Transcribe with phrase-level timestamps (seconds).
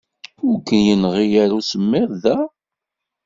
[0.47, 2.37] Ur k-yenɣi ara usemmiḍ da?